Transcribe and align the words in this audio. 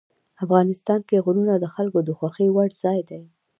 افغانستان 0.43 0.99
کې 1.09 1.23
غرونه 1.25 1.53
د 1.57 1.65
خلکو 1.75 1.99
د 2.03 2.09
خوښې 2.17 2.47
وړ 2.51 2.69
ځای 2.83 2.99
دی. 3.09 3.23